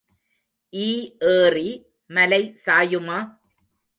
[0.73, 0.87] ஈ
[1.33, 1.69] ஏறி
[2.09, 3.19] மலை சாயுமா?